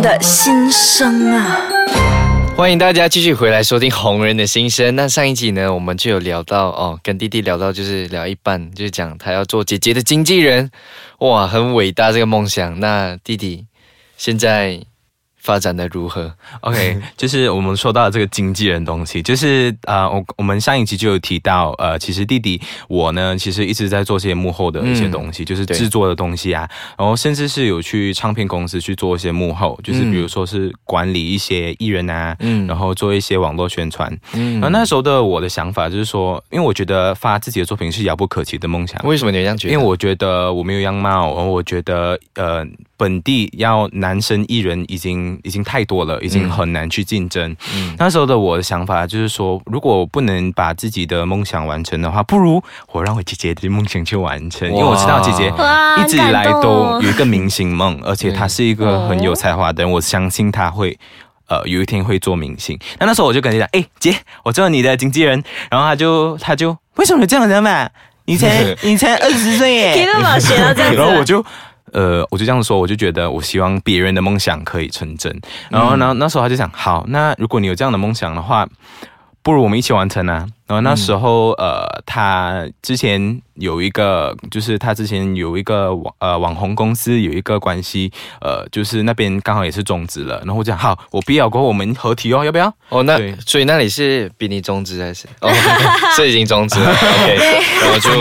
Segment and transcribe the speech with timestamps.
[0.00, 1.68] 的心声啊！
[2.56, 4.88] 欢迎大家继续回来收听《红人的心声》。
[4.92, 10.70] 那上一集呢，我们就有聊到哦，跟弟弟聊到就是聊一半，就是讲他要做姐姐的经纪人，
[11.18, 12.78] 哇，很伟大这个梦想。
[12.80, 13.66] 那弟弟
[14.16, 14.80] 现在。
[15.44, 16.32] 发展的如何
[16.62, 22.58] ？OK， 就是我们说到这个经纪人东西，就是啊，我我们上一期就有提到，呃，其实弟弟
[22.88, 38.98] 我呢，其实一直在做些幕后的一些东西，就是制作的东西啊，然后甚至是有去唱片公司去做一些幕后，就是比如说是管理一些艺人啊，嗯，然后做一些网络宣传，嗯，然后那时候的我的想法就是说，因为我觉得发自己的作品是遥不可及的梦想。
[39.04, 39.74] 为什么你这样觉得？
[39.74, 42.66] 因为我觉得我没有样貌，然后我觉得呃。
[42.96, 47.56] 本地要男生艺人已经已经太多了，已经很难去竞争。
[47.98, 52.62] 那时候的我的想法就是说，如果不能把自己的梦想完成的话，不如
[52.92, 54.68] 我让我姐姐的梦想去完成。
[54.68, 55.52] 因为我知道姐姐
[56.02, 60.96] 一直以来都有一个明星梦，而且她是一个很有才华的人，我相信她会
[61.48, 62.78] 呃有一天会做明星。
[63.00, 65.42] 那那时候我就跟她讲，哎姐，我做你的经纪人。
[65.70, 67.88] 然后她就她就为什么这样子嘛？
[68.26, 70.96] 你才你才二十岁耶，你怎么学到这样子？
[71.02, 71.44] 然后我就。
[71.94, 75.34] 呃，我就这样说，我就觉得我希望别人的梦想可以成真。
[75.70, 78.68] 然后呢，那时候他就想，好，那如果你有这样的梦想的话，
[79.44, 80.46] 不如我们一起完成啊。
[80.66, 90.38] 然后那时候，呃，他之前有一个，就是他之前有一个网呃网红公司有一个关系，呃，就是那边刚好也是中资了。
[90.38, 92.74] 然后我讲好，我必要过后我们合体哦，要不要？
[92.88, 95.28] 哦，那所以那里是比你中资还是？
[95.42, 95.52] 哦，
[96.16, 96.90] 是已经中资了。
[96.96, 97.36] OK，
[97.82, 98.10] 然后就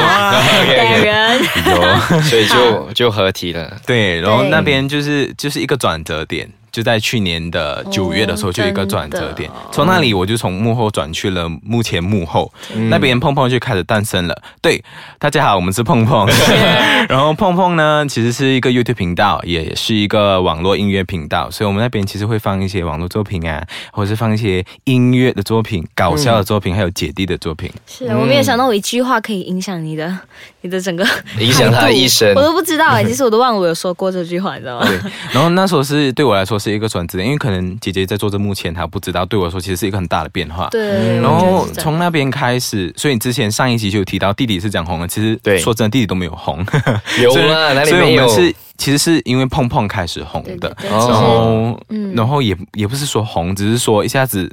[0.60, 3.80] OK，有，所以就就合体了。
[3.88, 6.52] 对，然后那边就是就是一个转折点。
[6.74, 12.52] 就在去年的九月的时候，就有一个转折点，从那里我就从幕后转去了目前幕后
[12.90, 14.36] 那边，碰碰就开始诞生了。
[14.60, 14.84] 对，
[15.20, 16.28] 大家好，我们是碰碰。
[17.08, 27.72] 然后碰碰呢，其实是一个 YouTube 频道，也是一个网络音乐频道，所以我们那边其实会放一些网络作品啊，或者是放一些音乐的作品、搞笑的作品，还有姐弟的作品。
[27.86, 30.18] 是，我没有想到我一句话可以影响你的，
[30.64, 31.06] 你的整个
[31.40, 34.88] 影响他的一生，我都不知道哎， 其实我都忘了我有说过这句话，你知道吗？
[34.88, 34.98] 对。
[35.32, 36.58] 然后那时候是对我来说。
[36.64, 40.70] 是一个转折点，因为可能姐姐在做这幕前，她不知道，对我说其实是一个很大的变化。
[40.70, 46.66] 对，然后从那边开始，所以你之前上一集就有提到弟弟是讲红了，其实说真的，弟弟都没有红，
[47.22, 48.30] 有啊，哪里没有？
[48.30, 51.78] 是其实是因为碰碰开始红的，然后，
[52.16, 54.50] 然后也也不是说红，只是说一下子。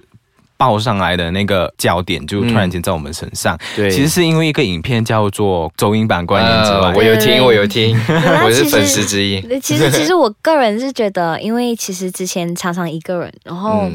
[0.61, 7.99] 爆上来的那个焦点就突然间在我们身上，对，其实是因为一个影片叫做周英版观念之外，我有听，我有听，
[8.45, 9.41] 我是粉丝之一。
[9.61, 13.89] 其实，其实我个人是觉得，因为其实之前常常一个人，然后。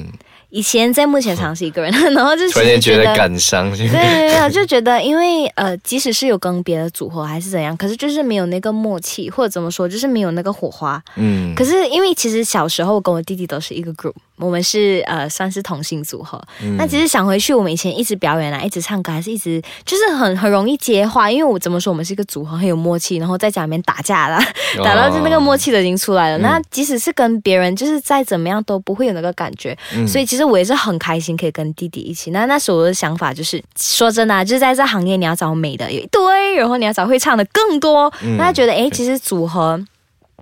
[0.56, 11.04] 以前在目前尝试一个人， 然后就突然觉得感伤，对 对对，就觉得因为呃，即使是有跟别的组合还是怎样，可是就是没有那个默契，或者怎么说，就是没有那个火花。
[11.18, 16.42] 嗯，可是因为其实小时候跟我弟弟都是一个 group，我们是呃算是同性组合。
[16.78, 24.40] 那其实想回去，我们以前一直表演啊，一直唱歌，还是一直就是很很容易接话，因为我怎么说，我们是一个组合，很有默契，然后在家里面打架啦，
[24.82, 26.38] 打到就那个默契都已经出来了。
[26.38, 29.78] 那即使是跟别人，就是再怎么样都不会有那个感觉。
[30.08, 30.45] 所以其实。
[30.46, 32.32] 我也是很开心可以跟弟弟一起。
[32.32, 38.12] 那那时候我的想法就是，说真的，就是在这行业你要找美的有一堆，然后你要找会唱的更多。
[38.38, 39.80] 那觉得哎，其实组合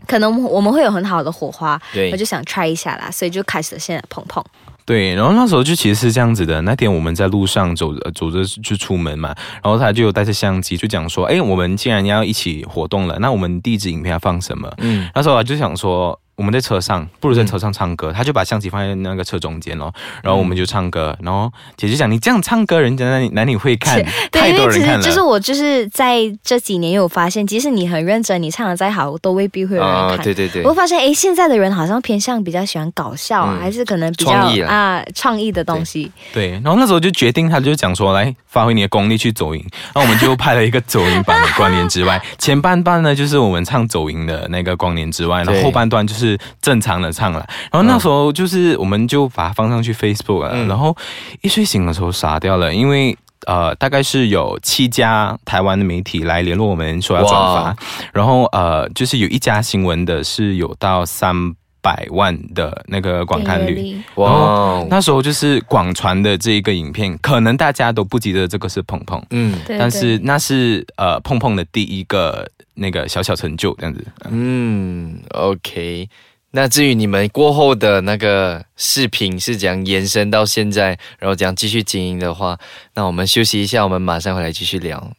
[0.08, 1.80] 可能我们会有很好的火花，
[2.12, 4.44] 我就想 try 一下啦，所以就开始了现在碰碰。
[4.86, 6.62] 对，然后那时候就其实是这样子的。
[6.64, 9.34] 那天我们在路上走着走着就出门嘛，
[9.64, 14.70] 然后他就带着相机就讲说，哎，我们既然要一起活动了，那我们第一支影片要放什么？
[14.80, 16.20] 嗯，那时候我就想说。
[16.44, 18.12] 我们在车上，不如在车上唱歌。
[18.12, 21.18] 他就把相机放在那个车中间咯，然后我们就唱歌。
[21.22, 24.04] 然后姐姐讲：“你这样唱歌，人家哪里哪里会看？
[24.30, 30.18] 太多人看了。”就是我就是在这几年有发现，即使你很认真，你唱的再好，都未必会有人看。
[30.18, 30.64] 对对对。
[30.64, 34.34] 我发现，哎，现在的人好像偏向比较喜欢搞笑，还是可能比较
[34.68, 36.12] 啊创意的东西。
[36.34, 36.52] 对。
[36.62, 39.66] 然后那时候就决定，他就讲说：“来，发挥你的功力去走音。”
[39.96, 46.33] 然后我们就拍了一个走音版的《光年之外》， 前半段呢就是我们唱走音的那个《光年之外》，然后后半段就是。
[46.34, 50.96] 是正常的唱了，然后那时候就是我们就把它放上去 Facebook 了，然后
[51.42, 57.76] 一睡醒的时候傻掉了，因为呃大概是有七家台湾的媒体来联络我们说要转发，
[58.14, 61.36] 然后呃就是有一家新闻的是有到三
[61.84, 64.84] 百万的那个观看率，哇！
[64.90, 72.50] 那时候就是广传的这一个影片，可能大家都不记得这个是碰碰，嗯，但是那是呃碰碰的第一个。
[72.76, 76.10] 那个小小成就这样子，嗯，OK。
[76.50, 82.58] 那至于你们过后的那个视频是怎样延伸到现在，然后怎样继续经营的话，
[82.96, 85.12] 那我们休息一下，我们马上回来继续聊。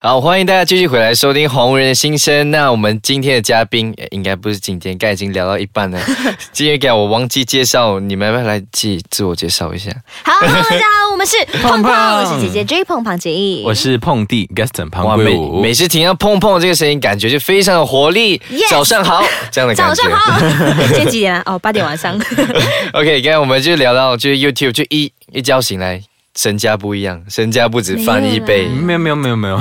[0.00, 2.32] 好，欢迎大家继续回来收听《红人的心声》。
[2.50, 6.00] 那我们今天的嘉宾应该不是今天，刚已经聊到一半了。
[6.52, 9.90] 今天给我忘记介绍，你们要不要来自自我介绍一下？
[10.22, 15.60] 好，大家好，我们是碰碰，我是姐姐 J 碰碰姐艺，我是碰弟 Gaston 庞贵武。
[15.60, 18.40] 每次听到碰碰这个声音，感觉就非常有活力。
[18.70, 19.94] 早上好，这样的感觉。
[19.96, 20.40] 早上好，
[20.94, 21.42] 今天几点啊？
[21.46, 22.16] 哦，八点晚上。
[22.94, 26.00] OK，刚才我们就聊到，就是 YouTube，就一一觉醒来。
[26.38, 28.68] 身家不一样，身家不止翻一倍。
[28.68, 29.60] 没有没有没有没有，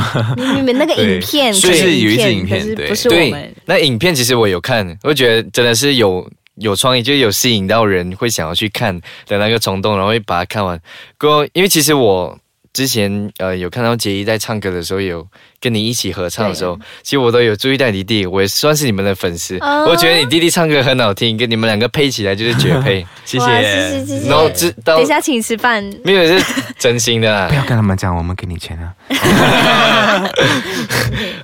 [0.56, 3.56] 你们那个影片，就是有一支影片，对，不是我们。
[3.66, 8.96] 那影片其实我有看，我觉得真的是有有创意，就有吸引到人会想要去看
[9.26, 10.80] 的那个冲动，然后会把它看完。
[11.18, 12.38] 过，因为其实我。
[12.74, 15.26] 之前呃有看到杰一在唱歌的时候，有
[15.60, 19.58] 跟你一起合唱的时候，其实我都有注意到你弟，我也算是你们的粉丝。
[19.88, 23.06] 我觉得你弟弟唱歌很好听，跟你们两个配起来就是绝配。
[23.26, 24.30] 谢谢，谢谢，谢谢。
[24.30, 24.50] 然后
[24.84, 26.46] 等一下请吃饭，没有是
[26.78, 27.48] 真心的。
[27.50, 28.94] 不要跟他们讲，我们给你钱啊。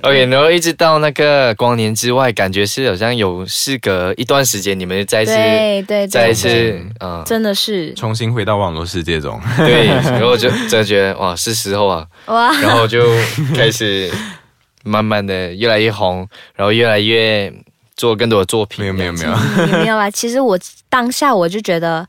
[0.02, 9.40] OK，然后一直到那个光年之外，感觉是好像有事隔一段时间，你们再一次，对对，再一次，嗯，真的是重新回到网络世界中。
[9.58, 11.14] 对，然后就真的觉得。
[11.14, 12.06] 哇，是时候啊！
[12.26, 13.02] 哇，然后就
[13.54, 14.03] 开始
[14.82, 17.52] 慢慢的越来越红，然后越来越
[17.96, 18.84] 做更多的作品。
[18.84, 20.10] 没有没有没有没有啦。
[20.10, 20.58] 其实我
[20.88, 22.06] 当下我就觉得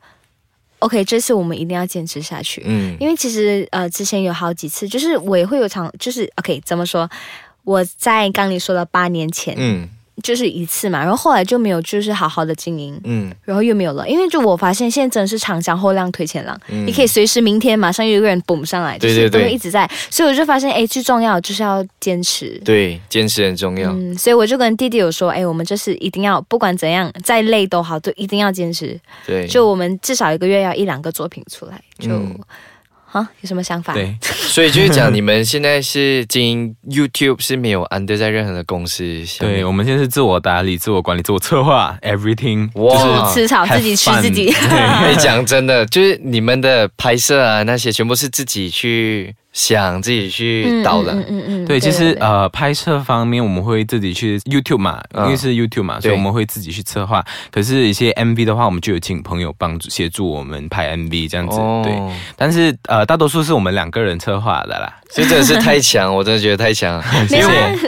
[0.79, 2.61] ，OK，这次我们一定要坚持下去。
[2.65, 7.09] 嗯，因为其实呃，之前有好几次，就是我也会有场，就是 OK，怎么说？
[7.63, 9.89] 我在刚你说的八年前，嗯。
[10.23, 32.09] 就是一次嘛，然后后来就没有，就是好好的经营，嗯，然后又没有了，因为就我发现现在真的是长江后浪推前浪，你可以随时明天马上有一个人蹦上来，就是都会一直在，所以我就发现，哎，最重要就是要坚持，对，坚持很重要，嗯，所以我就跟弟弟有说，哎，我们就是一定要不管怎样，再累都好，都一定要坚持，对，就我们至少一个月要一两个作品出来，就。
[33.15, 33.93] 啊，有什么想法？
[33.93, 44.53] 对，所以就是讲，你们现在是经营 YouTube 是没有 under 在任何的公司下对，我们现在是自我打理、自我管理、自我策划，everything，就是吃草自己吃自己。
[45.17, 49.33] 讲真的，就是你们的拍摄啊，那些全部是自己去。
[49.55, 57.25] 想自己去导的，嗯嗯嗯，对，其实呃，拍摄方面我们会自己去 YouTube 嘛，因为是 YouTube 嘛，所以我们会自己去策划。
[57.49, 61.97] 可是，一些 MV 的话，我们就有请朋友帮助协助我们拍 MV 这样子，对。
[62.35, 64.93] 但是呃，大多数是我们两个人策划的啦。
[65.13, 67.01] 真的是太强，我真的觉得太强。
[67.29, 67.45] 因为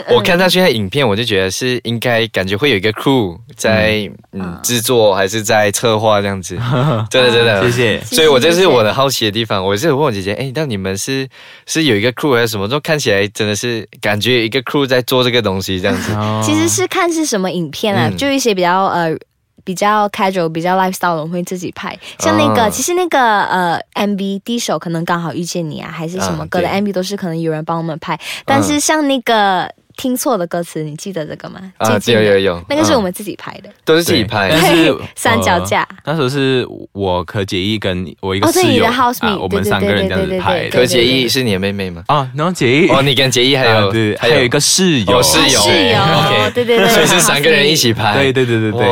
[0.08, 6.56] 我我看他现在影片，我就觉得是应该感觉会有一个 crew 在嗯制作还是在策划这样子，
[7.10, 8.00] 真的真的谢谢。
[8.04, 11.28] 所以我这是我的好奇的地方，我是问我姐姐，哎，那你们是
[11.66, 12.66] 是有一个 crew 还是什么？
[12.68, 16.12] 都看起来真的是感觉一个 crew 在做这个东西这样子。
[16.42, 19.16] 其实是看是什么影片啊，就一些比较呃。
[19.64, 21.98] 比较 casual、比较 lifestyle 的，我会自己拍。
[22.18, 28.18] 像那个，其实那个呃，MV 第一首可能刚好遇见你啊，还是什么歌的 MV 都是可能有人帮我们拍。
[28.44, 29.72] 但是像那个。
[29.98, 31.60] 听错的歌词，你记得这个吗？
[31.76, 34.48] 啊，有有有，那个是我们自己拍的，都是自己拍。
[34.48, 40.68] 但是 三脚架，那时候是我可杰毅跟我一个室友啊，我们三个人这样子拍。
[40.68, 42.04] 柯杰毅是你的妹妹吗？
[42.06, 48.14] 啊，然后杰毅哦，你跟杰毅还有还有一个室友，室友，室友，对对对，所以是三个人一起拍。
[48.14, 48.88] 对对对对对对。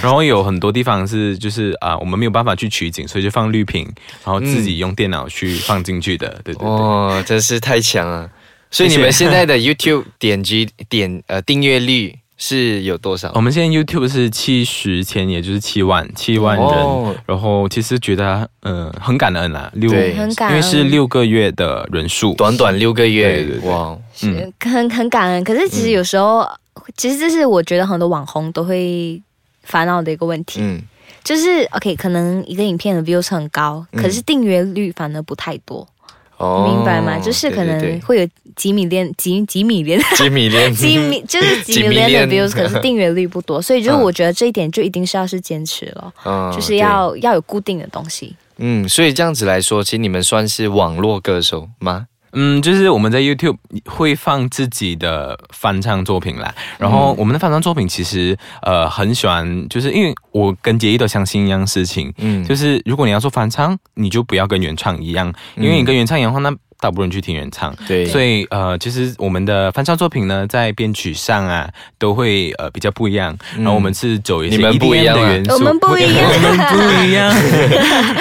[0.00, 3.84] 然后有很多地方是就是啊，我们没有办法去取景，所以就放绿屏，
[4.24, 6.28] 然后自己用电脑去放进去的。
[6.44, 8.30] 对对对，哇，真是太强了。
[8.70, 13.32] 所以你们现在的 YouTube 点击点呃订阅率是有多少？
[13.34, 17.16] 我们现在 YouTube 是七十千，也就是七万七万人。
[17.26, 25.44] 然后其实觉得呃很感恩啊，六很感，因为是六个月的人数，短短六个月，哇，是很很感恩。
[25.44, 26.48] 可是其实有时候，
[26.96, 29.20] 其实这是我觉得很多网红都会
[29.64, 30.80] 烦恼的一个问题，嗯，
[31.22, 35.86] 就是 OK，可能一个影片的 views 很高，可是订阅率反而不太多。
[36.40, 37.18] 明白吗？
[37.18, 46.12] 就是可能会有几米连、几几米连、几米连、几米就是几米连的 views， 可是订阅率不多，所以就是我觉得这一点就一定是要是坚持了，
[46.54, 48.34] 就是要要有固定的东西。
[48.56, 52.06] 嗯，所以这样子来说，其实你们算是网络歌手吗？
[52.32, 53.56] 嗯，就是我们在 YouTube
[53.86, 56.54] 会放自己的翻唱作品啦。
[56.78, 67.74] 然后我们的翻唱作品其实呃很喜欢，就是因为我跟杰一都相信一样事情，嗯，就是如果你要做翻唱，你就不要跟原唱一样，因为你跟原唱一样的话，那倒不如去听原唱。
[67.86, 71.68] 对，所以呃，其实我们的翻唱作品呢，在编曲上啊，
[71.98, 73.36] 都会呃比较不一样。
[73.56, 77.34] 然后我们是走一些 EDM 的元素，我们不一样，我们不一样。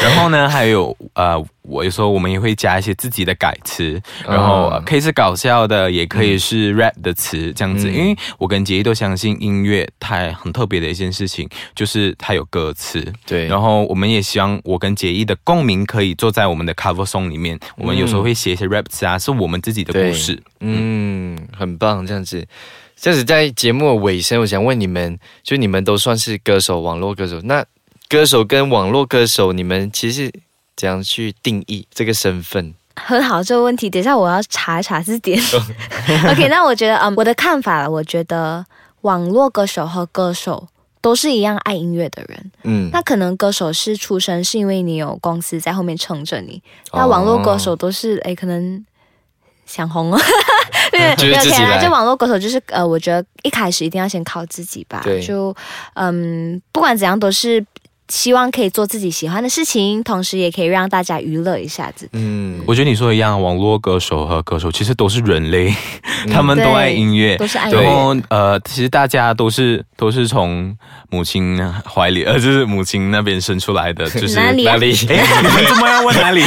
[0.01, 1.43] 然后呢，还有呃。
[1.61, 7.91] 我有时候我们也会加一些自己的改词，然后可以是搞笑的，也可以是 rap 的词这样子。
[7.91, 13.05] 因为我跟杰毅都相信音乐它很特别的一件事情，就是它有歌词。
[13.23, 17.59] 对，然后我们也希望我跟杰毅的共鸣可以坐在我们的 cover song 里面。
[17.77, 20.41] 我们有时候会写一些 rap 词啊，是我们自己的故事。
[20.59, 22.45] 嗯，很棒，这样子。
[22.95, 27.65] 这样子在节目的尾声，我想问你们，就你们都算是歌手，网络歌手，那
[28.09, 30.29] 歌手跟网络歌手，你们其实
[30.75, 32.73] 怎样去定义这个身份？
[32.97, 35.41] 很好，这个问题，等一下我要查一查字典。
[36.29, 38.65] OK，那我觉得，嗯，我的看法，我觉得
[39.01, 40.67] 网络歌手和歌手
[41.01, 42.51] 都是一样爱音乐的人。
[42.63, 46.61] 嗯，那可能歌手是出身，是因为你有公司在后面撑着你。
[46.93, 48.85] 那网络歌手都是，哎，可能
[49.65, 50.17] 想红了。
[50.91, 51.81] 对， 没有钱啊！
[51.81, 55.03] 就网络歌手，就是呃，我觉得一开始一定要先靠自己吧。
[55.25, 55.55] 就
[55.93, 57.65] 嗯，不管怎样都是。
[58.09, 62.09] 希望可以做自己喜欢的事情，同时也可以让大家娱乐一下子。
[62.13, 65.73] 嗯，我觉得你说的一样，网络歌手和歌手其实都是人类，
[66.31, 67.71] 他们都爱音乐，都是爱。
[67.71, 70.75] 然后呃，其实大家都是都是从
[71.11, 74.63] 母亲怀里，呃，就是母亲那边生出来的， 就是哪里？
[74.63, 74.91] 哪里？
[75.07, 76.41] 哎，怎么要问哪里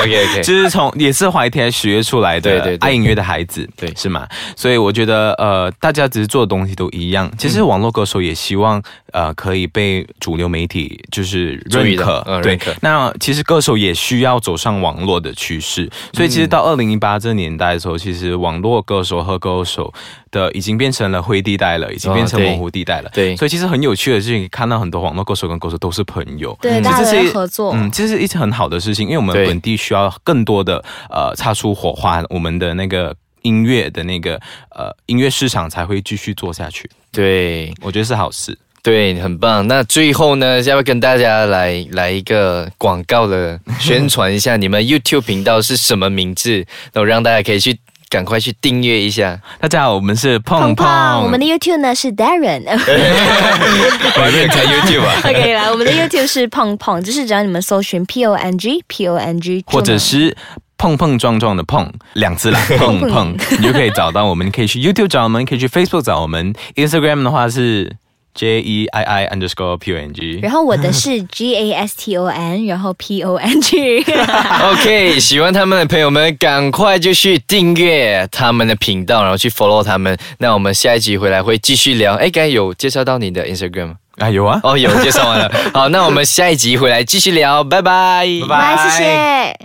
[0.00, 4.26] ？OK OK，就是从也是怀胎学出来的爱音乐的孩子，对，是吗？
[4.56, 7.30] 所以我觉得呃，大家只是做的东西都一样。
[7.36, 11.00] 其实网络歌手也希望呃，可以被主流媒体。
[11.10, 12.58] 就是认可，对。
[12.80, 19.92] 那其实歌手也需要走上网络的趋势，所以其实到二零一八这年代的时候，其实网络歌手和歌手
[20.30, 23.10] 的已经变成了灰地带了，已经变成模糊地带了。
[23.12, 34.40] 对，所以其实很有趣的事情，看到很多网络歌手跟歌手都是朋友，对，大家合作，嗯，这是一件很好的事情，因为我们本地需要更多的呃擦出火花，我们的那个音乐的那个
[34.70, 36.88] 呃音乐市场才会继续做下去。
[37.10, 38.56] 对，我觉得是好事。
[38.82, 39.68] 对，很棒。
[39.68, 44.56] 那最后呢，要不要跟大家来来一个广告的宣传一下？
[44.56, 46.52] 你们 YouTube 频道是什么名字？
[46.92, 49.40] 然后让大家可以去赶快去订阅一下。
[49.60, 50.84] 大家好，我们是碰碰。
[51.22, 52.64] 我们的 YouTube 呢是 Darren。
[52.66, 55.14] 我认开 YouTube 啊。
[55.30, 60.36] OK，来，我们的 YouTube 是碰碰，就是只要你们搜寻 P O N G P O N G，或者是
[60.76, 64.44] 碰碰撞撞的碰两次啦， 碰碰，你就可以找到我们。
[64.44, 66.52] 你可以去 YouTube 找我们，可以去 Facebook 找我们。
[66.74, 67.94] Instagram 的话是。
[68.34, 73.22] J E I I underscore P O N G，然后我的是 G A S T O N，然后 P
[73.22, 74.02] O N G。
[74.72, 80.16] OK，喜欢他们的朋友们，赶快就去订阅他们的频道，然后去 follow 他们。
[80.38, 82.14] 那我们下一集回来会继续聊。
[82.14, 84.30] 哎，刚才有介绍到你的 Instagram 吗啊？
[84.30, 85.52] 有啊，哦，有介绍完了。
[85.74, 89.56] 好，那我们下一集回来继续聊，拜拜，拜拜，谢谢。